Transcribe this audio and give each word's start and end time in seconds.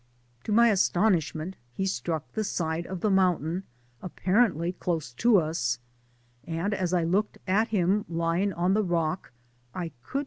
To 0.45 0.51
my 0.51 0.69
astonishment, 0.69 1.57
he 1.75 1.85
struck 1.85 2.31
the 2.31 2.43
side 2.43 2.87
of 2.87 3.01
the 3.01 3.11
mountmn 3.11 3.61
apparently 4.01 4.71
close 4.73 5.13
to 5.13 5.37
us; 5.37 5.77
and 6.43 6.73
as 6.73 6.91
I 6.91 7.03
looked 7.03 7.37
at 7.45 7.67
him 7.67 8.05
lying 8.09 8.51
on 8.51 8.73
the 8.73 8.81
rock, 8.83 9.31
I 9.75 9.91
could 10.01 10.19